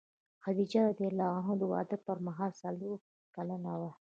خدیجه 0.43 0.79
رض 0.87 0.97
د 1.59 1.61
واده 1.71 1.97
پر 2.05 2.17
مهال 2.25 2.51
څلوېښت 2.61 3.07
کلنه 3.35 3.71
وه. 3.79 3.91